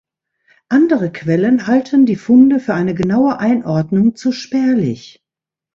Andere 0.67 1.11
Quellen 1.11 1.67
halten 1.67 2.07
die 2.07 2.15
Funde 2.15 2.59
für 2.59 2.73
eine 2.73 2.95
genaue 2.95 3.37
Einordnung 3.37 4.15
zu 4.15 4.31
spärlich. 4.31 5.23